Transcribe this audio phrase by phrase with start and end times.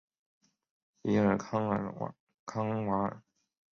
[1.03, 1.67] 比尔康
[2.87, 3.21] 瓦尔。